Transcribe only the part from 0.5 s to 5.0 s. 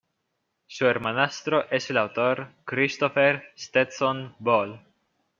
Su hermanastro es el autor Christopher Stetson Boal.